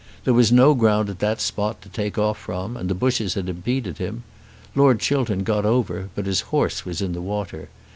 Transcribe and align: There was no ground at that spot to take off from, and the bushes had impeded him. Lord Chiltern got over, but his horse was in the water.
There 0.23 0.33
was 0.33 0.51
no 0.51 0.73
ground 0.73 1.11
at 1.11 1.19
that 1.19 1.39
spot 1.39 1.83
to 1.83 1.89
take 1.89 2.17
off 2.17 2.39
from, 2.39 2.75
and 2.75 2.89
the 2.89 2.95
bushes 2.95 3.35
had 3.35 3.47
impeded 3.47 3.99
him. 3.99 4.23
Lord 4.73 4.99
Chiltern 4.99 5.43
got 5.43 5.63
over, 5.63 6.09
but 6.15 6.25
his 6.25 6.41
horse 6.49 6.83
was 6.83 7.03
in 7.03 7.13
the 7.13 7.21
water. 7.21 7.69